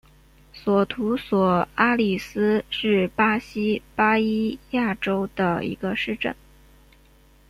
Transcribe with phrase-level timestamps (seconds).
[0.51, 6.35] 索图索阿里斯是巴西巴伊亚州的一个市镇。